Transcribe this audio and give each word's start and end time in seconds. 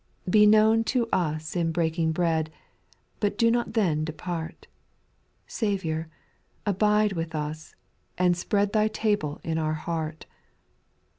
4. 0.25 0.31
Be 0.31 0.45
known 0.47 0.83
to 0.85 1.07
us 1.13 1.55
in 1.55 1.71
breaking 1.71 2.11
bread, 2.11 2.51
But 3.19 3.37
do 3.37 3.51
not 3.51 3.73
then 3.73 4.03
depart,— 4.03 4.65
Saviour, 5.45 6.07
abide 6.65 7.13
with 7.13 7.35
us, 7.35 7.75
and 8.17 8.35
spread 8.35 8.73
Thv 8.73 8.91
table 8.93 9.39
in 9.43 9.59
our 9.59 9.75
heart. 9.75 10.25